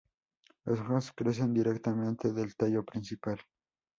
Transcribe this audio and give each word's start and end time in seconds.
Las 0.65 0.79
hojas 0.79 1.11
crecen 1.15 1.53
directamente 1.53 2.33
del 2.33 2.55
tallo 2.55 2.83
principal. 2.83 3.39